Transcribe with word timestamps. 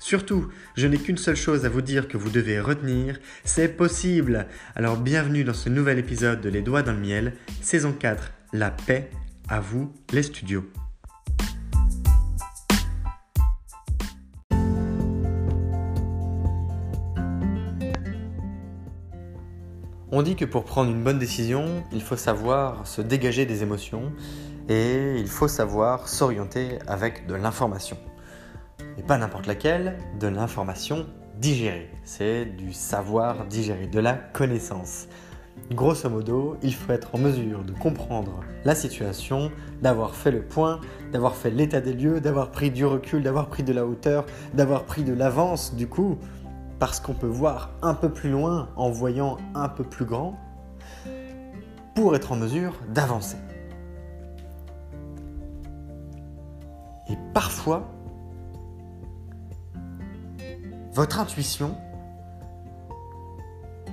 Surtout, 0.00 0.48
je 0.76 0.86
n'ai 0.86 0.96
qu'une 0.96 1.18
seule 1.18 1.36
chose 1.36 1.64
à 1.64 1.68
vous 1.68 1.82
dire 1.82 2.06
que 2.06 2.16
vous 2.16 2.30
devez 2.30 2.60
retenir, 2.60 3.18
c'est 3.42 3.76
possible. 3.76 4.46
Alors 4.76 4.96
bienvenue 4.96 5.42
dans 5.42 5.54
ce 5.54 5.68
nouvel 5.68 5.98
épisode 5.98 6.40
de 6.40 6.48
Les 6.48 6.62
Doigts 6.62 6.82
dans 6.82 6.92
le 6.92 7.00
Miel, 7.00 7.32
saison 7.62 7.92
4, 7.92 8.30
La 8.52 8.70
paix, 8.70 9.10
à 9.48 9.58
vous 9.58 9.92
les 10.12 10.22
studios. 10.22 10.64
On 20.12 20.22
dit 20.22 20.36
que 20.36 20.44
pour 20.44 20.64
prendre 20.64 20.92
une 20.92 21.02
bonne 21.02 21.18
décision, 21.18 21.84
il 21.92 22.02
faut 22.02 22.16
savoir 22.16 22.86
se 22.86 23.02
dégager 23.02 23.46
des 23.46 23.64
émotions 23.64 24.12
et 24.68 25.16
il 25.18 25.28
faut 25.28 25.48
savoir 25.48 26.08
s'orienter 26.08 26.78
avec 26.86 27.26
de 27.26 27.34
l'information 27.34 27.98
et 28.98 29.02
pas 29.02 29.16
n'importe 29.16 29.46
laquelle, 29.46 29.96
de 30.18 30.26
l'information 30.26 31.06
digérée. 31.40 31.90
C'est 32.04 32.44
du 32.44 32.72
savoir 32.72 33.46
digéré, 33.46 33.86
de 33.86 34.00
la 34.00 34.14
connaissance. 34.14 35.06
Grosso 35.72 36.08
modo, 36.08 36.56
il 36.62 36.74
faut 36.74 36.92
être 36.92 37.14
en 37.14 37.18
mesure 37.18 37.62
de 37.62 37.72
comprendre 37.72 38.40
la 38.64 38.74
situation, 38.74 39.50
d'avoir 39.82 40.14
fait 40.14 40.30
le 40.30 40.42
point, 40.42 40.80
d'avoir 41.12 41.34
fait 41.34 41.50
l'état 41.50 41.80
des 41.80 41.92
lieux, 41.92 42.20
d'avoir 42.20 42.50
pris 42.50 42.70
du 42.70 42.86
recul, 42.86 43.22
d'avoir 43.22 43.48
pris 43.48 43.62
de 43.62 43.72
la 43.72 43.84
hauteur, 43.84 44.24
d'avoir 44.54 44.84
pris 44.84 45.04
de 45.04 45.12
l'avance 45.12 45.74
du 45.74 45.86
coup, 45.86 46.16
parce 46.78 47.00
qu'on 47.00 47.14
peut 47.14 47.26
voir 47.26 47.70
un 47.82 47.94
peu 47.94 48.08
plus 48.08 48.30
loin 48.30 48.68
en 48.76 48.90
voyant 48.90 49.36
un 49.54 49.68
peu 49.68 49.84
plus 49.84 50.04
grand, 50.04 50.38
pour 51.94 52.14
être 52.14 52.32
en 52.32 52.36
mesure 52.36 52.74
d'avancer. 52.88 53.36
Et 57.10 57.16
parfois, 57.34 57.88
votre 60.98 61.20
intuition 61.20 61.76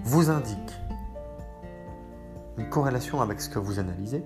vous 0.06 0.32
indique 0.32 0.74
une 2.58 2.68
corrélation 2.68 3.22
avec 3.22 3.40
ce 3.42 3.48
que 3.48 3.60
vous 3.60 3.78
analysez 3.78 4.24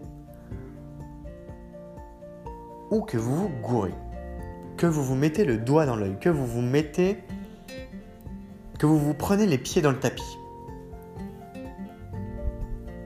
ou 2.89 3.01
que 3.01 3.17
vous 3.17 3.35
vous 3.35 3.49
gourrez, 3.61 3.93
que 4.77 4.85
vous 4.85 5.03
vous 5.03 5.15
mettez 5.15 5.43
le 5.43 5.57
doigt 5.57 5.85
dans 5.85 5.97
l'œil, 5.97 6.17
que 6.21 6.29
vous 6.29 6.47
vous 6.47 6.61
mettez, 6.61 7.21
que 8.79 8.85
vous 8.85 8.97
vous 8.97 9.13
prenez 9.13 9.45
les 9.45 9.57
pieds 9.57 9.81
dans 9.81 9.91
le 9.91 9.99
tapis. 9.99 10.37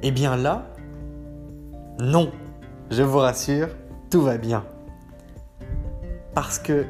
Eh 0.03 0.11
bien 0.11 0.37
là, 0.37 0.67
non, 1.99 2.31
je 2.91 3.01
vous 3.01 3.17
rassure, 3.17 3.69
tout 4.11 4.21
va 4.21 4.37
bien. 4.37 4.65
Parce 6.35 6.59
que 6.59 6.85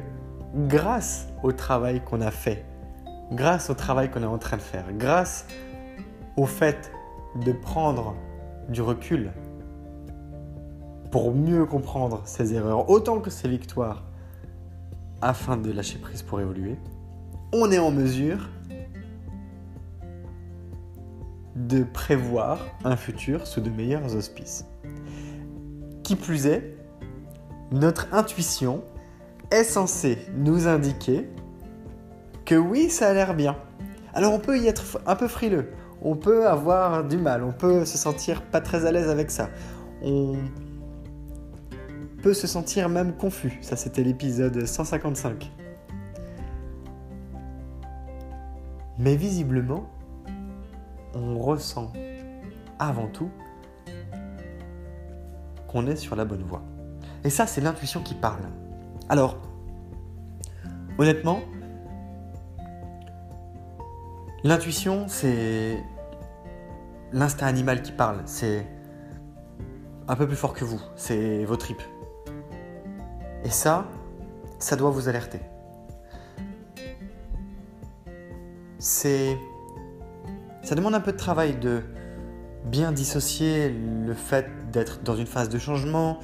grâce 0.54 1.28
au 1.42 1.50
travail 1.50 2.02
qu'on 2.04 2.20
a 2.20 2.30
fait 2.30 2.66
grâce 3.32 3.70
au 3.70 3.74
travail 3.74 4.10
qu'on 4.10 4.22
est 4.22 4.26
en 4.26 4.38
train 4.38 4.56
de 4.56 4.62
faire, 4.62 4.86
grâce 4.92 5.46
au 6.36 6.46
fait 6.46 6.92
de 7.44 7.52
prendre 7.52 8.14
du 8.68 8.82
recul 8.82 9.32
pour 11.10 11.32
mieux 11.32 11.64
comprendre 11.64 12.22
ses 12.24 12.54
erreurs 12.54 12.90
autant 12.90 13.20
que 13.20 13.30
ses 13.30 13.48
victoires 13.48 14.04
afin 15.22 15.56
de 15.56 15.70
lâcher 15.70 15.98
prise 15.98 16.22
pour 16.22 16.40
évoluer, 16.40 16.76
on 17.52 17.70
est 17.70 17.78
en 17.78 17.90
mesure 17.90 18.48
de 21.56 21.84
prévoir 21.84 22.58
un 22.84 22.96
futur 22.96 23.46
sous 23.46 23.60
de 23.60 23.70
meilleurs 23.70 24.16
auspices. 24.16 24.66
Qui 26.02 26.16
plus 26.16 26.46
est, 26.46 26.76
notre 27.70 28.12
intuition 28.12 28.82
est 29.50 29.64
censée 29.64 30.18
nous 30.36 30.66
indiquer 30.66 31.28
que 32.44 32.54
oui, 32.54 32.90
ça 32.90 33.08
a 33.08 33.12
l'air 33.14 33.34
bien. 33.34 33.56
Alors 34.12 34.32
on 34.32 34.38
peut 34.38 34.58
y 34.58 34.66
être 34.66 35.00
un 35.06 35.16
peu 35.16 35.28
frileux, 35.28 35.72
on 36.02 36.16
peut 36.16 36.46
avoir 36.46 37.04
du 37.04 37.16
mal, 37.16 37.42
on 37.42 37.52
peut 37.52 37.84
se 37.84 37.98
sentir 37.98 38.42
pas 38.42 38.60
très 38.60 38.86
à 38.86 38.92
l'aise 38.92 39.08
avec 39.08 39.30
ça. 39.30 39.50
On 40.02 40.36
peut 42.22 42.34
se 42.34 42.46
sentir 42.46 42.88
même 42.88 43.16
confus. 43.16 43.58
Ça 43.60 43.76
c'était 43.76 44.02
l'épisode 44.02 44.64
155. 44.64 45.50
Mais 48.98 49.16
visiblement, 49.16 49.90
on 51.14 51.38
ressent 51.38 51.92
avant 52.78 53.08
tout 53.08 53.30
qu'on 55.66 55.86
est 55.86 55.96
sur 55.96 56.14
la 56.14 56.24
bonne 56.24 56.42
voie. 56.42 56.62
Et 57.24 57.30
ça, 57.30 57.46
c'est 57.46 57.60
l'intuition 57.60 58.02
qui 58.02 58.14
parle. 58.14 58.42
Alors, 59.08 59.38
honnêtement, 60.98 61.40
L'intuition, 64.44 65.06
c'est 65.08 65.82
l'instinct 67.12 67.46
animal 67.46 67.80
qui 67.80 67.92
parle. 67.92 68.20
C'est 68.26 68.66
un 70.06 70.16
peu 70.16 70.26
plus 70.26 70.36
fort 70.36 70.52
que 70.52 70.66
vous. 70.66 70.82
C'est 70.96 71.46
vos 71.46 71.56
tripes. 71.56 71.82
Et 73.42 73.48
ça, 73.48 73.86
ça 74.58 74.76
doit 74.76 74.90
vous 74.90 75.08
alerter. 75.08 75.40
C'est. 78.78 79.38
Ça 80.62 80.74
demande 80.74 80.94
un 80.94 81.00
peu 81.00 81.12
de 81.12 81.16
travail 81.16 81.56
de 81.56 81.80
bien 82.66 82.92
dissocier 82.92 83.70
le 83.70 84.12
fait 84.12 84.50
d'être 84.70 85.02
dans 85.02 85.16
une 85.16 85.26
phase 85.26 85.48
de 85.48 85.58
changement, 85.58 86.18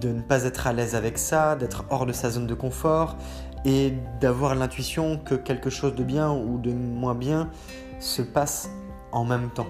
de 0.00 0.08
ne 0.08 0.22
pas 0.22 0.44
être 0.44 0.66
à 0.66 0.72
l'aise 0.72 0.94
avec 0.94 1.18
ça, 1.18 1.56
d'être 1.56 1.84
hors 1.90 2.06
de 2.06 2.12
sa 2.12 2.30
zone 2.30 2.46
de 2.46 2.54
confort 2.54 3.18
et 3.64 3.94
d'avoir 4.20 4.54
l'intuition 4.54 5.18
que 5.18 5.34
quelque 5.34 5.70
chose 5.70 5.94
de 5.94 6.04
bien 6.04 6.32
ou 6.32 6.58
de 6.58 6.72
moins 6.72 7.14
bien 7.14 7.50
se 7.98 8.22
passe 8.22 8.70
en 9.12 9.24
même 9.24 9.50
temps. 9.50 9.66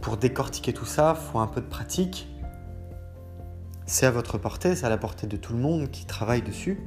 Pour 0.00 0.16
décortiquer 0.16 0.72
tout 0.72 0.86
ça, 0.86 1.14
faut 1.14 1.38
un 1.38 1.46
peu 1.46 1.60
de 1.60 1.66
pratique. 1.66 2.28
C'est 3.86 4.06
à 4.06 4.10
votre 4.10 4.38
portée, 4.38 4.76
c'est 4.76 4.86
à 4.86 4.88
la 4.88 4.98
portée 4.98 5.26
de 5.26 5.36
tout 5.36 5.52
le 5.52 5.58
monde 5.58 5.90
qui 5.90 6.06
travaille 6.06 6.42
dessus. 6.42 6.78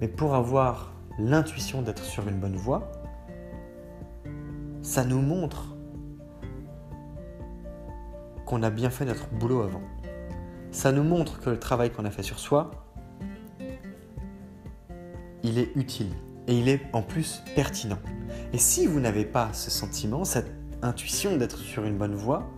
Mais 0.00 0.08
pour 0.08 0.34
avoir 0.34 0.92
l'intuition 1.18 1.82
d'être 1.82 2.02
sur 2.02 2.26
une 2.26 2.40
bonne 2.40 2.56
voie, 2.56 2.90
ça 4.82 5.04
nous 5.04 5.20
montre 5.20 5.76
qu'on 8.44 8.64
a 8.64 8.70
bien 8.70 8.90
fait 8.90 9.04
notre 9.04 9.28
boulot 9.28 9.62
avant. 9.62 9.91
Ça 10.72 10.90
nous 10.90 11.04
montre 11.04 11.38
que 11.38 11.50
le 11.50 11.58
travail 11.58 11.90
qu'on 11.90 12.06
a 12.06 12.10
fait 12.10 12.22
sur 12.22 12.38
soi, 12.38 12.70
il 15.42 15.58
est 15.58 15.70
utile 15.76 16.10
et 16.48 16.58
il 16.58 16.68
est 16.68 16.80
en 16.94 17.02
plus 17.02 17.42
pertinent. 17.54 17.98
Et 18.54 18.58
si 18.58 18.86
vous 18.86 18.98
n'avez 18.98 19.26
pas 19.26 19.52
ce 19.52 19.70
sentiment, 19.70 20.24
cette 20.24 20.50
intuition 20.80 21.36
d'être 21.36 21.58
sur 21.58 21.84
une 21.84 21.98
bonne 21.98 22.14
voie, 22.14 22.50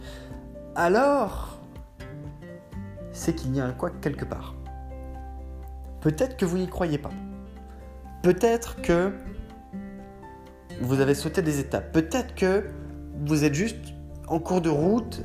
alors 0.77 1.59
c'est 3.13 3.35
qu'il 3.35 3.55
y 3.55 3.61
a 3.61 3.67
un 3.67 3.73
quoi 3.73 3.91
quelque 3.91 4.25
part. 4.25 4.55
Peut-être 6.01 6.37
que 6.37 6.45
vous 6.45 6.59
n'y 6.59 6.69
croyez 6.69 6.99
pas. 6.99 7.13
Peut-être 8.23 8.81
que 8.81 9.13
vous 10.81 11.01
avez 11.01 11.15
sauté 11.15 11.43
des 11.43 11.59
étapes. 11.59 11.93
Peut-être 11.93 12.37
que 12.37 12.71
vous 13.27 13.43
êtes 13.43 13.55
juste 13.55 13.93
en 14.29 14.39
cours 14.39 14.61
de 14.61 14.71
route, 14.71 15.23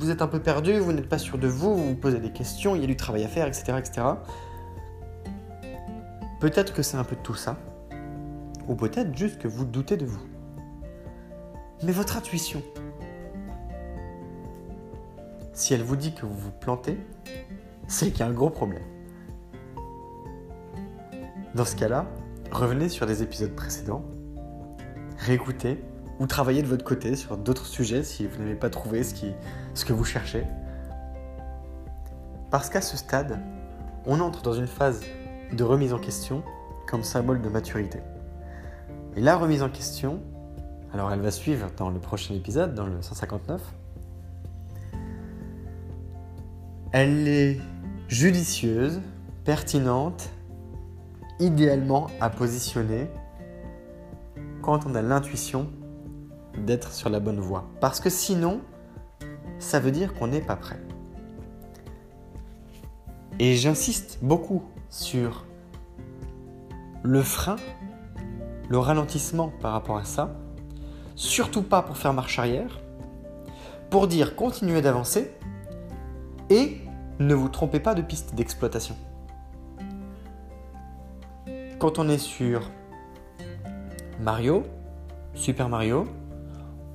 vous 0.00 0.10
êtes 0.10 0.22
un 0.22 0.26
peu 0.26 0.40
perdu, 0.40 0.78
vous 0.78 0.94
n'êtes 0.94 1.10
pas 1.10 1.18
sûr 1.18 1.36
de 1.36 1.46
vous, 1.46 1.76
vous 1.76 1.88
vous 1.90 1.94
posez 1.94 2.20
des 2.20 2.32
questions, 2.32 2.74
il 2.74 2.80
y 2.80 2.84
a 2.84 2.86
du 2.86 2.96
travail 2.96 3.22
à 3.22 3.28
faire, 3.28 3.46
etc. 3.46 3.74
etc. 3.78 4.06
Peut-être 6.40 6.72
que 6.72 6.82
c'est 6.82 6.96
un 6.96 7.04
peu 7.04 7.16
tout 7.16 7.34
ça, 7.34 7.58
ou 8.66 8.74
peut-être 8.74 9.14
juste 9.14 9.38
que 9.38 9.46
vous 9.46 9.66
doutez 9.66 9.98
de 9.98 10.06
vous. 10.06 10.22
Mais 11.82 11.92
votre 11.92 12.16
intuition, 12.16 12.62
si 15.52 15.74
elle 15.74 15.82
vous 15.82 15.96
dit 15.96 16.14
que 16.14 16.24
vous 16.24 16.32
vous 16.32 16.50
plantez, 16.50 16.98
c'est 17.86 18.10
qu'il 18.10 18.20
y 18.20 18.22
a 18.22 18.26
un 18.26 18.32
gros 18.32 18.48
problème. 18.48 18.82
Dans 21.54 21.66
ce 21.66 21.76
cas-là, 21.76 22.06
revenez 22.50 22.88
sur 22.88 23.04
des 23.04 23.22
épisodes 23.22 23.54
précédents, 23.54 24.02
réécoutez 25.18 25.84
ou 26.20 26.26
travaillez 26.26 26.62
de 26.62 26.66
votre 26.66 26.84
côté 26.84 27.16
sur 27.16 27.38
d'autres 27.38 27.66
sujets 27.66 28.04
si 28.04 28.26
vous 28.26 28.38
n'avez 28.38 28.54
pas 28.54 28.68
trouvé 28.68 29.02
ce, 29.02 29.14
qui, 29.14 29.32
ce 29.72 29.86
que 29.86 29.94
vous 29.94 30.04
cherchez. 30.04 30.44
Parce 32.50 32.68
qu'à 32.68 32.82
ce 32.82 32.96
stade, 32.96 33.40
on 34.04 34.20
entre 34.20 34.42
dans 34.42 34.52
une 34.52 34.66
phase 34.66 35.00
de 35.50 35.64
remise 35.64 35.94
en 35.94 35.98
question 35.98 36.44
comme 36.86 37.02
symbole 37.02 37.40
de 37.40 37.48
maturité. 37.48 38.00
Et 39.16 39.22
la 39.22 39.36
remise 39.36 39.62
en 39.62 39.70
question, 39.70 40.20
alors 40.92 41.10
elle 41.10 41.20
va 41.20 41.30
suivre 41.30 41.68
dans 41.78 41.88
le 41.88 41.98
prochain 41.98 42.34
épisode, 42.34 42.74
dans 42.74 42.86
le 42.86 43.00
159, 43.00 43.62
elle 46.92 47.28
est 47.28 47.60
judicieuse, 48.08 49.00
pertinente, 49.44 50.28
idéalement 51.38 52.08
à 52.20 52.28
positionner 52.28 53.08
quand 54.60 54.84
on 54.86 54.94
a 54.94 55.00
l'intuition 55.00 55.70
d'être 56.64 56.92
sur 56.92 57.08
la 57.10 57.20
bonne 57.20 57.40
voie. 57.40 57.68
Parce 57.80 58.00
que 58.00 58.10
sinon, 58.10 58.60
ça 59.58 59.80
veut 59.80 59.90
dire 59.90 60.14
qu'on 60.14 60.28
n'est 60.28 60.40
pas 60.40 60.56
prêt. 60.56 60.80
Et 63.38 63.54
j'insiste 63.54 64.18
beaucoup 64.22 64.62
sur 64.88 65.46
le 67.02 67.22
frein, 67.22 67.56
le 68.68 68.78
ralentissement 68.78 69.52
par 69.60 69.72
rapport 69.72 69.96
à 69.96 70.04
ça. 70.04 70.36
Surtout 71.14 71.62
pas 71.62 71.82
pour 71.82 71.96
faire 71.96 72.12
marche 72.12 72.38
arrière. 72.38 72.80
Pour 73.88 74.06
dire 74.06 74.36
continuez 74.36 74.82
d'avancer 74.82 75.30
et 76.50 76.78
ne 77.18 77.34
vous 77.34 77.48
trompez 77.48 77.80
pas 77.80 77.94
de 77.94 78.02
piste 78.02 78.34
d'exploitation. 78.34 78.96
Quand 81.78 81.98
on 81.98 82.08
est 82.08 82.18
sur 82.18 82.70
Mario, 84.20 84.64
Super 85.34 85.68
Mario, 85.70 86.04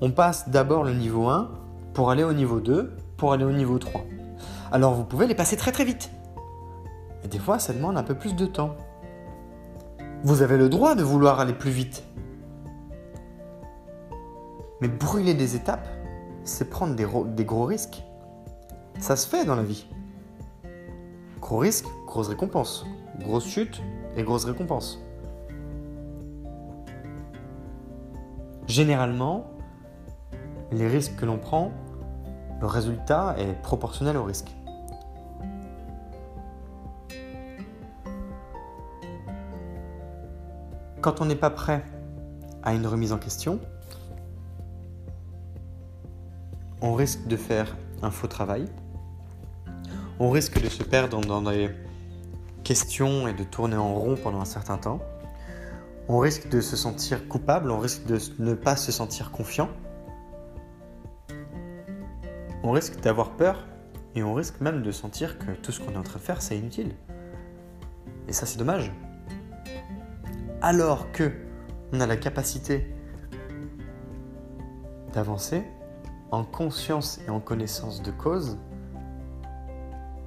on 0.05 0.11
passe 0.11 0.49
d'abord 0.49 0.83
le 0.83 0.93
niveau 0.93 1.29
1 1.29 1.49
pour 1.95 2.11
aller 2.11 2.23
au 2.23 2.31
niveau 2.31 2.59
2, 2.59 2.95
pour 3.17 3.33
aller 3.33 3.43
au 3.43 3.51
niveau 3.51 3.79
3. 3.79 4.05
Alors 4.71 4.93
vous 4.93 5.03
pouvez 5.03 5.25
les 5.25 5.33
passer 5.33 5.57
très 5.57 5.71
très 5.71 5.83
vite. 5.83 6.11
Et 7.23 7.27
des 7.27 7.39
fois, 7.39 7.57
ça 7.57 7.73
demande 7.73 7.97
un 7.97 8.03
peu 8.03 8.13
plus 8.13 8.35
de 8.35 8.45
temps. 8.45 8.75
Vous 10.21 10.43
avez 10.43 10.57
le 10.57 10.69
droit 10.69 10.93
de 10.93 11.01
vouloir 11.01 11.39
aller 11.39 11.53
plus 11.53 11.71
vite. 11.71 12.03
Mais 14.79 14.87
brûler 14.87 15.33
des 15.33 15.55
étapes, 15.55 15.87
c'est 16.43 16.69
prendre 16.69 16.93
des, 16.93 17.43
gros 17.43 17.65
risques. 17.65 18.03
Ça 18.99 19.15
se 19.15 19.27
fait 19.27 19.43
dans 19.43 19.55
la 19.55 19.63
vie. 19.63 19.87
Gros 21.41 21.57
risque, 21.57 21.87
grosse 22.05 22.27
récompense. 22.27 22.85
Grosse 23.21 23.47
chute 23.47 23.81
et 24.15 24.21
grosse 24.21 24.45
récompense. 24.45 25.03
Généralement, 28.67 29.54
les 30.71 30.87
risques 30.87 31.15
que 31.15 31.25
l'on 31.25 31.37
prend, 31.37 31.71
le 32.61 32.67
résultat 32.67 33.35
est 33.37 33.53
proportionnel 33.61 34.17
au 34.17 34.23
risque. 34.23 34.51
Quand 41.01 41.21
on 41.21 41.25
n'est 41.25 41.35
pas 41.35 41.51
prêt 41.51 41.83
à 42.63 42.73
une 42.73 42.87
remise 42.87 43.13
en 43.13 43.17
question, 43.17 43.59
on 46.81 46.93
risque 46.93 47.27
de 47.27 47.37
faire 47.37 47.75
un 48.01 48.09
faux 48.09 48.27
travail, 48.27 48.65
on 50.19 50.29
risque 50.29 50.61
de 50.61 50.69
se 50.69 50.83
perdre 50.83 51.21
dans 51.21 51.41
des 51.41 51.69
questions 52.63 53.27
et 53.27 53.33
de 53.33 53.43
tourner 53.43 53.75
en 53.75 53.93
rond 53.93 54.15
pendant 54.15 54.41
un 54.41 54.45
certain 54.45 54.77
temps, 54.77 54.99
on 56.07 56.19
risque 56.19 56.49
de 56.49 56.61
se 56.61 56.75
sentir 56.75 57.27
coupable, 57.27 57.69
on 57.71 57.79
risque 57.79 58.05
de 58.05 58.19
ne 58.39 58.53
pas 58.53 58.75
se 58.75 58.91
sentir 58.91 59.31
confiant, 59.31 59.69
on 62.65 62.71
risque 62.71 62.99
d'avoir 62.99 63.29
peur 63.31 63.63
et 64.15 64.23
on 64.23 64.33
risque 64.33 64.59
même 64.59 64.81
de 64.81 64.91
sentir 64.91 65.37
que 65.37 65.51
tout 65.51 65.71
ce 65.71 65.79
qu'on 65.79 65.93
est 65.93 65.97
en 65.97 66.03
train 66.03 66.17
de 66.17 66.23
faire, 66.23 66.41
c'est 66.41 66.57
inutile. 66.57 66.95
Et 68.27 68.33
ça, 68.33 68.47
c'est 68.47 68.57
dommage. 68.57 68.91
Alors 70.63 71.11
que 71.11 71.31
on 71.93 71.99
a 71.99 72.07
la 72.07 72.17
capacité 72.17 72.91
d'avancer 75.13 75.63
en 76.31 76.43
conscience 76.43 77.19
et 77.27 77.29
en 77.29 77.39
connaissance 77.39 78.01
de 78.01 78.09
cause, 78.09 78.57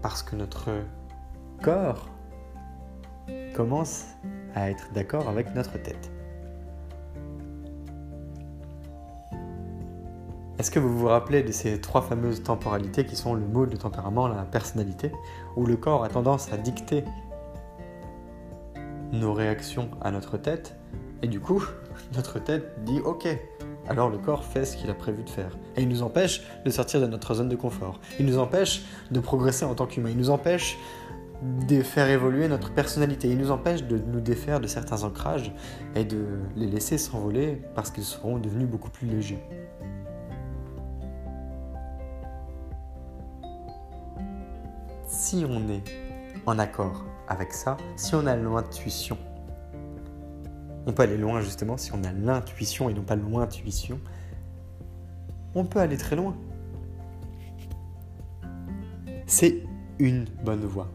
parce 0.00 0.22
que 0.22 0.36
notre 0.36 0.70
corps 1.60 2.08
commence 3.56 4.04
à 4.54 4.70
être 4.70 4.92
d'accord 4.92 5.28
avec 5.28 5.52
notre 5.56 5.76
tête. 5.76 6.12
Est-ce 10.58 10.72
que 10.72 10.80
vous 10.80 10.98
vous 10.98 11.06
rappelez 11.06 11.44
de 11.44 11.52
ces 11.52 11.80
trois 11.80 12.02
fameuses 12.02 12.42
temporalités 12.42 13.06
qui 13.06 13.14
sont 13.14 13.34
le 13.34 13.46
mode, 13.46 13.70
le 13.70 13.78
tempérament, 13.78 14.26
la 14.26 14.42
personnalité, 14.42 15.12
où 15.54 15.64
le 15.64 15.76
corps 15.76 16.02
a 16.02 16.08
tendance 16.08 16.52
à 16.52 16.56
dicter 16.56 17.04
nos 19.12 19.32
réactions 19.32 19.88
à 20.00 20.10
notre 20.10 20.36
tête, 20.36 20.74
et 21.22 21.28
du 21.28 21.38
coup, 21.38 21.62
notre 22.16 22.40
tête 22.40 22.82
dit 22.84 22.98
OK, 23.04 23.28
alors 23.88 24.10
le 24.10 24.18
corps 24.18 24.44
fait 24.44 24.64
ce 24.64 24.76
qu'il 24.76 24.90
a 24.90 24.94
prévu 24.94 25.22
de 25.22 25.30
faire. 25.30 25.56
Et 25.76 25.82
il 25.82 25.88
nous 25.88 26.02
empêche 26.02 26.42
de 26.64 26.70
sortir 26.70 27.00
de 27.00 27.06
notre 27.06 27.34
zone 27.34 27.48
de 27.48 27.56
confort. 27.56 28.00
Il 28.18 28.26
nous 28.26 28.38
empêche 28.38 28.82
de 29.12 29.20
progresser 29.20 29.64
en 29.64 29.76
tant 29.76 29.86
qu'humain. 29.86 30.10
Il 30.10 30.18
nous 30.18 30.30
empêche 30.30 30.76
de 31.68 31.82
faire 31.82 32.08
évoluer 32.08 32.48
notre 32.48 32.72
personnalité. 32.72 33.28
Il 33.28 33.38
nous 33.38 33.52
empêche 33.52 33.84
de 33.84 33.96
nous 33.96 34.20
défaire 34.20 34.58
de 34.58 34.66
certains 34.66 35.04
ancrages 35.04 35.52
et 35.94 36.04
de 36.04 36.24
les 36.56 36.66
laisser 36.66 36.98
s'envoler 36.98 37.62
parce 37.76 37.92
qu'ils 37.92 38.02
seront 38.04 38.38
devenus 38.38 38.66
beaucoup 38.66 38.90
plus 38.90 39.06
légers. 39.06 39.38
Si 45.08 45.44
on 45.48 45.68
est 45.68 45.82
en 46.46 46.58
accord 46.58 47.04
avec 47.26 47.52
ça, 47.52 47.76
si 47.96 48.14
on 48.14 48.26
a 48.26 48.36
l'intuition, 48.36 49.18
on 50.86 50.92
peut 50.92 51.02
aller 51.02 51.16
loin 51.16 51.40
justement 51.40 51.76
si 51.76 51.92
on 51.92 52.04
a 52.04 52.12
l'intuition 52.12 52.88
et 52.88 52.94
non 52.94 53.02
pas 53.02 53.16
l'intuition, 53.16 53.98
on 55.54 55.64
peut 55.64 55.80
aller 55.80 55.96
très 55.96 56.14
loin. 56.14 56.36
C'est 59.26 59.62
une 59.98 60.26
bonne 60.44 60.64
voie. 60.64 60.88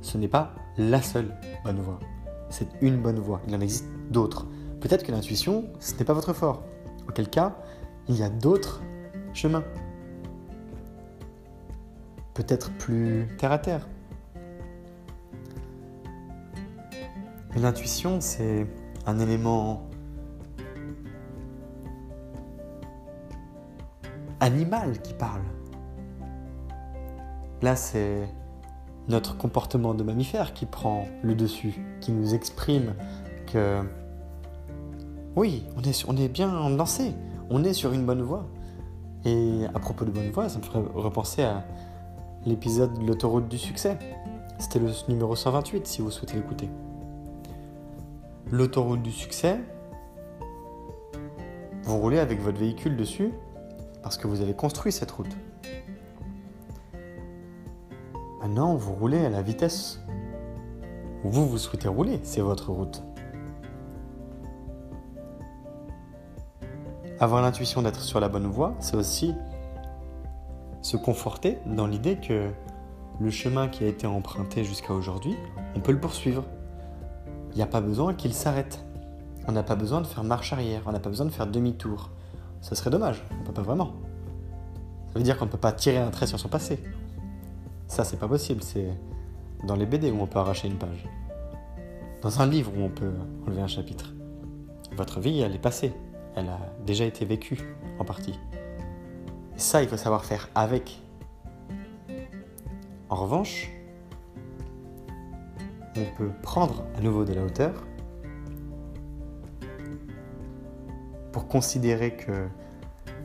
Ce 0.00 0.16
n'est 0.18 0.28
pas 0.28 0.54
la 0.78 1.02
seule 1.02 1.34
bonne 1.64 1.80
voie. 1.80 1.98
C'est 2.50 2.68
une 2.80 3.00
bonne 3.00 3.18
voie. 3.18 3.40
Il 3.46 3.54
en 3.54 3.60
existe 3.60 3.86
d'autres. 4.10 4.46
Peut-être 4.80 5.04
que 5.04 5.12
l'intuition, 5.12 5.66
ce 5.80 5.94
n'est 5.94 6.04
pas 6.04 6.14
votre 6.14 6.32
fort. 6.32 6.64
Auquel 7.08 7.28
cas, 7.28 7.56
il 8.08 8.16
y 8.16 8.22
a 8.22 8.30
d'autres 8.30 8.82
chemins 9.34 9.64
peut-être 12.38 12.70
plus 12.70 13.26
terre 13.36 13.50
à 13.50 13.58
terre. 13.58 13.88
L'intuition, 17.56 18.20
c'est 18.20 18.64
un 19.06 19.18
élément 19.18 19.88
animal 24.38 25.02
qui 25.02 25.14
parle. 25.14 25.42
Là, 27.60 27.74
c'est 27.74 28.28
notre 29.08 29.36
comportement 29.36 29.92
de 29.94 30.04
mammifère 30.04 30.54
qui 30.54 30.64
prend 30.64 31.06
le 31.24 31.34
dessus, 31.34 31.74
qui 32.00 32.12
nous 32.12 32.34
exprime 32.34 32.94
que 33.52 33.80
oui, 35.34 35.64
on 35.76 35.82
est, 35.82 36.04
on 36.06 36.16
est 36.16 36.28
bien 36.28 36.68
lancé, 36.68 37.14
on 37.50 37.64
est 37.64 37.72
sur 37.72 37.92
une 37.92 38.06
bonne 38.06 38.22
voie. 38.22 38.46
Et 39.24 39.62
à 39.74 39.80
propos 39.80 40.04
de 40.04 40.12
bonne 40.12 40.30
voie, 40.30 40.48
ça 40.48 40.58
me 40.58 40.62
ferait 40.62 40.84
repenser 40.94 41.42
à 41.42 41.64
l'épisode 42.46 42.98
de 42.98 43.06
l'autoroute 43.06 43.48
du 43.48 43.58
succès. 43.58 43.98
C'était 44.58 44.78
le 44.78 44.90
numéro 45.08 45.36
128 45.36 45.86
si 45.86 46.02
vous 46.02 46.10
souhaitez 46.10 46.36
l'écouter. 46.36 46.68
L'autoroute 48.50 49.02
du 49.02 49.12
succès, 49.12 49.60
vous 51.82 51.98
roulez 51.98 52.18
avec 52.18 52.40
votre 52.40 52.58
véhicule 52.58 52.96
dessus 52.96 53.32
parce 54.02 54.16
que 54.16 54.26
vous 54.26 54.40
avez 54.40 54.54
construit 54.54 54.92
cette 54.92 55.10
route. 55.10 55.36
Maintenant, 58.40 58.74
vous 58.74 58.94
roulez 58.94 59.24
à 59.24 59.30
la 59.30 59.42
vitesse 59.42 60.00
où 61.24 61.30
vous, 61.30 61.48
vous 61.48 61.58
souhaitez 61.58 61.88
rouler, 61.88 62.20
c'est 62.22 62.40
votre 62.40 62.70
route. 62.70 63.02
Avoir 67.20 67.42
l'intuition 67.42 67.82
d'être 67.82 68.00
sur 68.00 68.20
la 68.20 68.28
bonne 68.28 68.46
voie, 68.46 68.74
c'est 68.78 68.96
aussi 68.96 69.34
se 70.88 70.96
conforter 70.96 71.58
dans 71.66 71.86
l'idée 71.86 72.16
que 72.16 72.48
le 73.20 73.30
chemin 73.30 73.68
qui 73.68 73.84
a 73.84 73.88
été 73.88 74.06
emprunté 74.06 74.64
jusqu'à 74.64 74.94
aujourd'hui, 74.94 75.36
on 75.76 75.80
peut 75.80 75.92
le 75.92 76.00
poursuivre. 76.00 76.44
Il 77.50 77.56
n'y 77.56 77.62
a 77.62 77.66
pas 77.66 77.82
besoin 77.82 78.14
qu'il 78.14 78.32
s'arrête. 78.32 78.82
On 79.46 79.52
n'a 79.52 79.62
pas 79.62 79.76
besoin 79.76 80.00
de 80.00 80.06
faire 80.06 80.24
marche 80.24 80.54
arrière, 80.54 80.82
on 80.86 80.92
n'a 80.92 80.98
pas 80.98 81.10
besoin 81.10 81.26
de 81.26 81.30
faire 81.30 81.46
demi-tour. 81.46 82.08
Ça 82.62 82.74
serait 82.74 82.88
dommage, 82.88 83.22
on 83.32 83.40
ne 83.40 83.44
peut 83.44 83.52
pas 83.52 83.60
vraiment. 83.60 83.92
Ça 85.08 85.18
veut 85.18 85.24
dire 85.24 85.36
qu'on 85.36 85.44
ne 85.44 85.50
peut 85.50 85.58
pas 85.58 85.72
tirer 85.72 85.98
un 85.98 86.10
trait 86.10 86.26
sur 86.26 86.40
son 86.40 86.48
passé. 86.48 86.82
Ça, 87.86 88.04
c'est 88.04 88.18
pas 88.18 88.28
possible, 88.28 88.62
c'est 88.62 88.88
dans 89.64 89.76
les 89.76 89.84
BD 89.84 90.10
où 90.10 90.22
on 90.22 90.26
peut 90.26 90.38
arracher 90.38 90.68
une 90.68 90.78
page. 90.78 91.06
Dans 92.22 92.40
un 92.40 92.46
livre 92.46 92.72
où 92.74 92.82
on 92.82 92.90
peut 92.90 93.12
enlever 93.46 93.60
un 93.60 93.66
chapitre. 93.66 94.14
Votre 94.96 95.20
vie, 95.20 95.40
elle 95.40 95.54
est 95.54 95.58
passée. 95.58 95.92
Elle 96.34 96.48
a 96.48 96.58
déjà 96.86 97.04
été 97.04 97.26
vécue, 97.26 97.76
en 97.98 98.04
partie. 98.06 98.38
Et 99.58 99.60
ça, 99.60 99.82
il 99.82 99.88
faut 99.88 99.96
savoir 99.96 100.24
faire 100.24 100.48
avec. 100.54 101.02
En 103.08 103.16
revanche, 103.16 103.68
on 105.96 106.04
peut 106.16 106.30
prendre 106.42 106.84
à 106.96 107.00
nouveau 107.00 107.24
de 107.24 107.34
la 107.34 107.42
hauteur 107.42 107.84
pour 111.32 111.48
considérer 111.48 112.14
que 112.14 112.46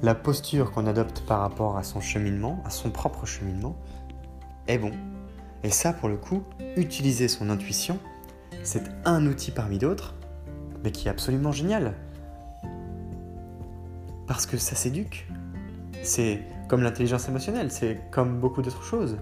la 0.02 0.16
posture 0.16 0.72
qu'on 0.72 0.88
adopte 0.88 1.22
par 1.22 1.40
rapport 1.40 1.78
à 1.78 1.84
son 1.84 2.02
cheminement, 2.02 2.64
à 2.66 2.72
son 2.72 2.90
propre 2.90 3.28
cheminement, 3.28 3.76
est 4.68 4.80
bon. 4.80 4.92
Et 5.62 5.70
ça, 5.70 5.94
pour 5.94 6.10
le 6.10 6.18
coup, 6.18 6.42
utiliser 6.76 7.28
son 7.28 7.52
intuition, 7.52 8.00
c'est 8.64 8.90
un 9.06 9.28
outil 9.28 9.52
parmi 9.52 9.78
d'autres, 9.78 10.16
mais 10.84 10.92
qui 10.92 11.08
est 11.08 11.12
absolument 11.12 11.52
génial. 11.52 11.94
Parce 14.26 14.48
que 14.48 14.58
ça 14.58 14.76
s'éduque. 14.76 15.28
C'est 16.04 16.42
comme 16.68 16.84
l'intelligence 16.84 17.30
émotionnelle, 17.30 17.72
c'est 17.72 18.02
comme 18.12 18.40
beaucoup 18.40 18.62
d'autres 18.62 18.84
choses. 18.84 19.18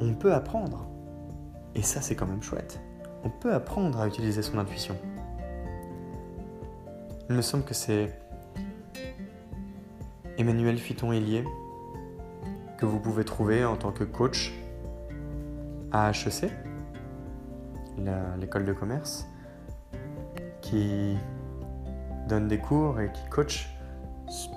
On 0.00 0.14
peut 0.14 0.34
apprendre. 0.34 0.86
Et 1.74 1.82
ça, 1.82 2.02
c'est 2.02 2.14
quand 2.14 2.26
même 2.26 2.42
chouette. 2.42 2.80
On 3.24 3.30
peut 3.30 3.54
apprendre 3.54 3.98
à 3.98 4.06
utiliser 4.06 4.42
son 4.42 4.58
intuition. 4.58 4.94
Il 7.28 7.34
me 7.34 7.42
semble 7.42 7.64
que 7.64 7.74
c'est 7.74 8.18
Emmanuel 10.38 10.76
Fiton-Hélier 10.76 11.44
que 12.76 12.84
vous 12.84 13.00
pouvez 13.00 13.24
trouver 13.24 13.64
en 13.64 13.76
tant 13.76 13.90
que 13.90 14.04
coach 14.04 14.52
à 15.92 16.10
HEC, 16.10 16.52
l'école 18.38 18.66
de 18.66 18.74
commerce, 18.74 19.26
qui 20.60 21.16
donne 22.26 22.48
des 22.48 22.58
cours 22.58 23.00
et 23.00 23.10
qui 23.12 23.28
coach 23.28 23.68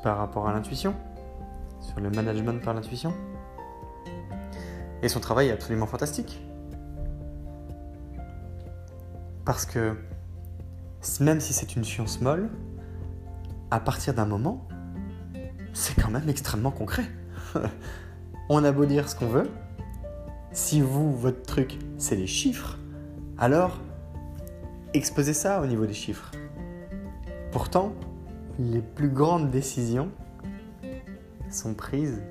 par 0.04 0.18
rapport 0.18 0.48
à 0.48 0.54
l'intuition, 0.54 0.96
sur 1.82 2.00
le 2.00 2.10
management 2.10 2.62
par 2.64 2.74
l'intuition. 2.74 3.14
Et 5.02 5.08
son 5.08 5.20
travail 5.20 5.50
est 5.50 5.52
absolument 5.52 5.86
fantastique. 5.86 6.42
Parce 9.46 9.66
que 9.66 9.96
même 11.20 11.40
si 11.40 11.54
c'est 11.54 11.76
une 11.76 11.84
science 11.84 12.22
molle, 12.22 12.50
à 13.72 13.80
partir 13.80 14.14
d'un 14.14 14.26
moment, 14.26 14.68
c'est 15.74 15.96
quand 16.02 16.12
même 16.12 16.28
extrêmement 16.28 16.72
concret. 16.72 17.06
On 18.50 18.64
a 18.64 18.72
beau 18.72 18.86
dire 18.86 19.08
ce 19.08 19.16
qu'on 19.16 19.28
veut, 19.28 19.50
si 20.52 20.82
vous, 20.82 21.16
votre 21.16 21.44
truc, 21.44 21.78
c'est 21.98 22.16
les 22.16 22.28
chiffres, 22.28 22.78
alors 23.38 23.80
exposez 24.94 25.34
ça 25.34 25.62
au 25.62 25.68
niveau 25.68 25.86
des 25.86 25.94
chiffres. 25.94 26.32
Pourtant, 27.52 27.94
les 28.60 28.82
plus 28.82 29.10
grandes 29.10 29.50
décisions 29.50 30.12
sont 31.50 31.74
prises 31.74 32.22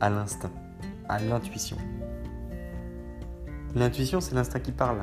à 0.00 0.08
l'instinct, 0.08 0.52
à 1.08 1.18
l'intuition. 1.18 1.76
L'intuition, 3.74 4.20
c'est 4.20 4.34
l'instinct 4.34 4.60
qui 4.60 4.72
parle. 4.72 5.00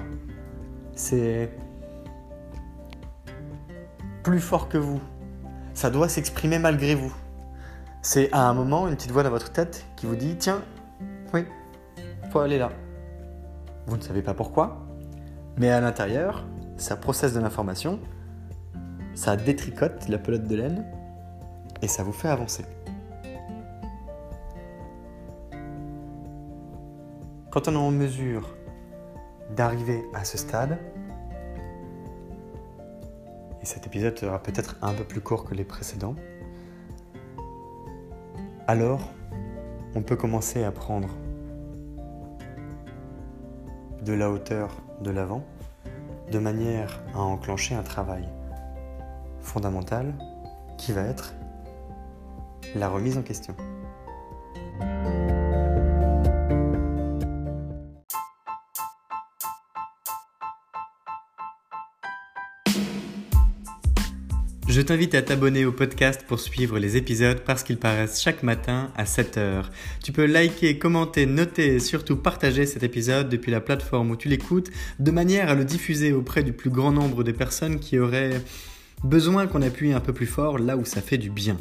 C'est 0.94 1.52
plus 4.24 4.40
fort 4.40 4.70
que 4.70 4.78
vous. 4.78 5.02
Ça 5.74 5.90
doit 5.90 6.08
s'exprimer 6.08 6.58
malgré 6.58 6.96
vous. 6.96 7.14
C'est 8.02 8.32
à 8.32 8.48
un 8.48 8.54
moment 8.54 8.88
une 8.88 8.96
petite 8.96 9.12
voix 9.12 9.24
dans 9.24 9.30
votre 9.30 9.52
tête 9.52 9.86
qui 9.96 10.06
vous 10.06 10.16
dit 10.16 10.36
Tiens, 10.38 10.62
oui, 11.34 11.46
faut 12.32 12.40
aller 12.40 12.58
là. 12.58 12.72
Vous 13.88 13.98
ne 13.98 14.02
savez 14.02 14.22
pas 14.22 14.34
pourquoi, 14.34 14.86
mais 15.58 15.70
à 15.70 15.82
l'intérieur, 15.82 16.46
ça 16.78 16.96
processe 16.96 17.34
de 17.34 17.40
l'information, 17.40 18.00
ça 19.15 19.38
détricote 19.38 20.07
la 20.10 20.17
pelote 20.17 20.43
de 20.43 20.55
laine 20.55 20.86
et 21.81 21.88
ça 21.88 22.03
vous 22.03 22.12
fait 22.12 22.27
avancer. 22.27 22.65
Quand 27.50 27.69
on 27.69 27.74
est 27.74 27.77
en 27.77 27.91
mesure 27.91 28.55
d'arriver 29.55 30.03
à 30.13 30.25
ce 30.25 30.38
stade, 30.38 30.77
et 33.62 33.65
cet 33.65 33.88
épisode 33.88 34.19
sera 34.19 34.43
peut-être 34.43 34.75
un 34.81 34.93
peu 34.93 35.05
plus 35.05 35.22
court 35.22 35.45
que 35.45 35.55
les 35.55 35.63
précédents, 35.63 36.15
alors 38.67 39.10
on 39.95 40.01
peut 40.01 40.17
commencer 40.17 40.63
à 40.65 40.72
prendre 40.72 41.10
de 44.03 44.13
la 44.13 44.29
hauteur 44.29 44.75
de 45.01 45.10
l'avant 45.10 45.43
de 46.31 46.39
manière 46.39 47.01
à 47.13 47.22
enclencher 47.22 47.75
un 47.75 47.84
travail 47.84 48.27
qui 50.78 50.92
va 50.92 51.02
être 51.02 51.34
la 52.76 52.90
remise 52.90 53.18
en 53.18 53.22
question. 53.22 53.56
Je 64.68 64.82
t'invite 64.82 65.16
à 65.16 65.22
t'abonner 65.22 65.64
au 65.64 65.72
podcast 65.72 66.26
pour 66.28 66.42
suivre 66.42 66.80
les 66.80 66.98
épisodes 66.98 67.40
parce 67.46 67.64
qu'ils 67.64 67.78
paraissent 67.78 68.22
chaque 68.22 68.44
matin 68.44 68.92
à 68.98 69.06
7h. 69.06 69.68
Tu 70.04 70.12
peux 70.12 70.26
liker, 70.26 70.78
commenter, 70.78 71.26
noter 71.26 71.76
et 71.76 71.80
surtout 71.80 72.18
partager 72.18 72.66
cet 72.66 72.84
épisode 72.84 73.30
depuis 73.30 73.52
la 73.52 73.62
plateforme 73.62 74.12
où 74.12 74.18
tu 74.18 74.28
l'écoutes 74.28 74.70
de 75.00 75.12
manière 75.12 75.48
à 75.48 75.56
le 75.56 75.64
diffuser 75.64 76.12
auprès 76.12 76.44
du 76.44 76.52
plus 76.52 76.72
grand 76.72 76.92
nombre 76.92 77.24
de 77.24 77.32
personnes 77.32 77.80
qui 77.80 77.98
auraient 78.00 78.42
besoin 79.04 79.48
qu'on 79.48 79.62
appuie 79.62 79.94
un 79.94 80.00
peu 80.00 80.14
plus 80.14 80.25
fort 80.25 80.58
là 80.58 80.78
où 80.78 80.86
ça 80.86 81.02
fait 81.02 81.18
du 81.18 81.30
bien. 81.30 81.58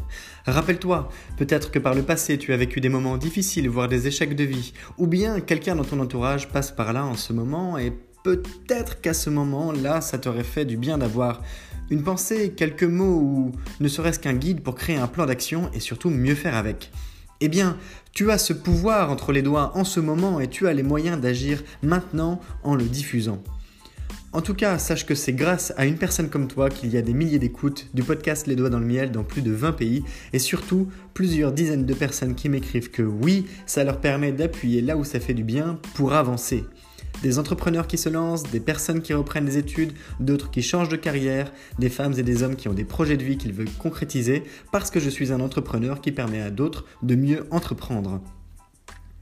Rappelle-toi, 0.47 1.09
peut-être 1.37 1.71
que 1.71 1.79
par 1.79 1.95
le 1.95 2.03
passé 2.03 2.38
tu 2.38 2.53
as 2.53 2.57
vécu 2.57 2.81
des 2.81 2.88
moments 2.88 3.17
difficiles, 3.17 3.69
voire 3.69 3.88
des 3.88 4.07
échecs 4.07 4.37
de 4.37 4.45
vie, 4.45 4.73
ou 4.99 5.07
bien 5.07 5.41
quelqu'un 5.41 5.76
dans 5.76 5.85
ton 5.85 6.00
entourage 6.00 6.49
passe 6.49 6.71
par 6.71 6.93
là 6.93 7.05
en 7.05 7.17
ce 7.17 7.33
moment 7.33 7.79
et 7.79 7.93
peut-être 8.23 9.00
qu'à 9.00 9.14
ce 9.14 9.31
moment-là 9.31 10.00
ça 10.00 10.19
t'aurait 10.19 10.45
fait 10.45 10.64
du 10.64 10.76
bien 10.76 10.99
d'avoir 10.99 11.43
une 11.91 12.03
pensée, 12.03 12.55
quelques 12.57 12.85
mots 12.85 13.21
ou 13.21 13.53
ne 13.81 13.88
serait-ce 13.88 14.19
qu'un 14.19 14.35
guide 14.35 14.62
pour 14.62 14.75
créer 14.75 14.97
un 14.97 15.07
plan 15.07 15.26
d'action 15.26 15.71
et 15.75 15.81
surtout 15.81 16.11
mieux 16.11 16.35
faire 16.35 16.55
avec. 16.55 16.91
Eh 17.41 17.49
bien, 17.49 17.76
tu 18.12 18.31
as 18.31 18.38
ce 18.38 18.53
pouvoir 18.53 19.11
entre 19.11 19.33
les 19.33 19.43
doigts 19.43 19.73
en 19.75 19.85
ce 19.85 20.00
moment 20.00 20.41
et 20.41 20.49
tu 20.49 20.67
as 20.67 20.73
les 20.73 20.83
moyens 20.83 21.21
d'agir 21.21 21.62
maintenant 21.83 22.41
en 22.62 22.75
le 22.75 22.85
diffusant. 22.85 23.43
En 24.35 24.43
tout 24.43 24.55
cas, 24.55 24.79
sache 24.79 25.07
que 25.07 25.14
c'est 25.14 25.33
grâce 25.33 25.73
à 25.76 25.87
une 25.87 25.97
personne 25.97 26.29
comme 26.29 26.49
toi 26.49 26.69
qu'il 26.69 26.91
y 26.91 26.97
a 26.97 27.03
des 27.03 27.14
milliers 27.14 27.38
d'écoutes 27.38 27.87
du 27.95 28.03
podcast 28.03 28.49
Les 28.49 28.57
Doigts 28.57 28.69
dans 28.69 28.81
le 28.81 28.85
Miel 28.85 29.12
dans 29.12 29.23
plus 29.23 29.43
de 29.43 29.53
20 29.53 29.71
pays 29.71 30.03
et 30.33 30.41
surtout 30.41 30.88
plusieurs 31.14 31.53
dizaines 31.53 31.87
de 31.87 31.95
personnes 31.95 32.35
qui 32.35 32.49
m'écrivent 32.49 32.91
que 32.91 33.03
oui, 33.03 33.47
ça 33.64 33.85
leur 33.85 34.00
permet 34.00 34.33
d'appuyer 34.33 34.83
là 34.83 34.97
où 34.97 35.05
ça 35.05 35.21
fait 35.21 35.35
du 35.35 35.45
bien 35.45 35.79
pour 35.95 36.14
avancer 36.14 36.64
des 37.23 37.38
entrepreneurs 37.38 37.87
qui 37.87 37.97
se 37.97 38.09
lancent, 38.09 38.43
des 38.43 38.59
personnes 38.59 39.03
qui 39.03 39.14
reprennent 39.14 39.45
des 39.45 39.57
études, 39.57 39.93
d'autres 40.19 40.50
qui 40.50 40.62
changent 40.62 40.88
de 40.88 40.97
carrière, 40.97 41.53
des 41.79 41.88
femmes 41.88 42.14
et 42.19 42.25
des 42.25 42.43
hommes 42.43 42.57
qui 42.57 42.67
ont 42.67 42.75
des 42.75 42.85
projets 42.85 43.17
de 43.17 43.23
vie 43.23 43.38
qu'ils 43.38 43.53
veulent 43.53 43.71
concrétiser 43.79 44.43
parce 44.73 44.91
que 44.91 44.99
je 44.99 45.11
suis 45.11 45.33
un 45.33 45.38
entrepreneur 45.38 46.00
qui 46.00 46.11
permet 46.11 46.43
à 46.43 46.50
d'autres 46.50 46.87
de 47.05 47.14
mieux 47.14 47.47
entreprendre. 47.53 48.21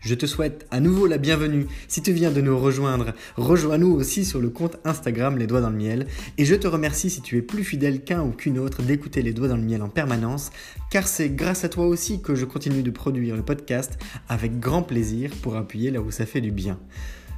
Je 0.04 0.16
te 0.16 0.26
souhaite 0.26 0.66
à 0.73 0.80
nouveau 0.80 1.06
la 1.06 1.16
bienvenue 1.16 1.68
si 1.87 2.02
tu 2.02 2.12
viens 2.12 2.32
de 2.32 2.40
nous 2.40 2.59
rejoindre. 2.59 3.12
Rejoins-nous 3.37 3.92
aussi 3.92 4.25
sur 4.25 4.40
le 4.40 4.50
compte 4.50 4.78
Instagram 4.85 5.38
Les 5.38 5.47
Doigts 5.47 5.61
dans 5.61 5.71
le 5.71 5.76
Miel. 5.76 6.09
Et 6.38 6.44
je 6.44 6.56
te 6.56 6.66
remercie 6.66 7.09
si 7.09 7.23
tu 7.23 7.38
es 7.38 7.42
plus 7.42 7.62
fidèle 7.62 8.02
qu'un 8.02 8.21
ou 8.21 8.32
qu'une 8.32 8.59
autre 8.59 8.82
d'écouter 8.82 9.23
Les 9.23 9.32
Doigts 9.32 9.47
dans 9.47 9.56
le 9.56 9.62
Miel 9.62 9.80
en 9.80 9.88
permanence, 9.88 10.50
car 10.90 11.06
c'est 11.06 11.30
grâce 11.30 11.62
à 11.62 11.68
toi 11.68 11.87
aussi 11.87 12.21
que 12.21 12.35
je 12.35 12.44
continue 12.44 12.82
de 12.82 12.90
produire 12.90 13.37
le 13.37 13.44
podcast 13.44 13.97
avec 14.28 14.59
grand 14.59 14.82
plaisir 14.82 15.30
pour 15.40 15.54
appuyer 15.54 15.92
là 15.92 16.00
où 16.00 16.11
ça 16.11 16.26
fait 16.26 16.40
du 16.40 16.50
bien. 16.50 16.80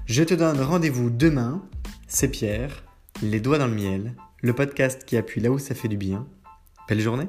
Je 0.06 0.24
te 0.24 0.32
donne 0.32 0.58
rendez-vous 0.58 1.10
demain. 1.10 1.62
C'est 2.08 2.28
Pierre, 2.28 2.82
Les 3.22 3.40
Doigts 3.40 3.58
dans 3.58 3.66
le 3.66 3.74
Miel, 3.74 4.14
le 4.40 4.54
podcast 4.54 5.04
qui 5.04 5.18
appuie 5.18 5.42
là 5.42 5.50
où 5.50 5.58
ça 5.58 5.74
fait 5.74 5.88
du 5.88 5.98
bien. 5.98 6.26
Belle 6.88 7.00
journée 7.00 7.28